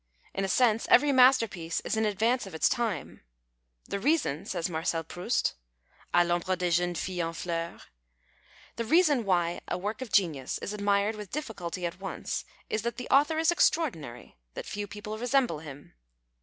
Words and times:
In 0.33 0.43
a 0.43 0.47
sense 0.49 0.87
every 0.89 1.11
masterpiece 1.11 1.79
is 1.81 1.95
in 1.95 2.07
advance 2.07 2.47
of 2.47 2.55
its 2.55 2.67
time," 2.67 3.21
The 3.91 3.99
reason," 3.99 4.47
says 4.47 4.67
Marcel 4.67 5.03
Proust 5.03 5.53
(*' 5.85 6.11
A 6.15 6.25
I'ombre 6.25 6.55
des 6.55 6.71
jeunes 6.71 6.97
filles 6.99 7.19
en 7.21 7.33
fleurs 7.33 7.81
")—"The 8.77 8.85
reason 8.85 9.25
why 9.25 9.61
a 9.67 9.77
work 9.77 10.01
of 10.01 10.11
genius 10.11 10.57
is 10.57 10.73
admired 10.73 11.15
with 11.15 11.29
difliculty 11.31 11.83
at 11.85 11.99
once 11.99 12.45
is 12.67 12.81
that 12.81 12.97
the 12.97 13.09
author 13.11 13.37
is 13.37 13.51
extra 13.51 13.83
ordinary, 13.83 14.37
that 14.55 14.65
few 14.65 14.87
people 14.87 15.19
resemble 15.19 15.59
him. 15.59 15.93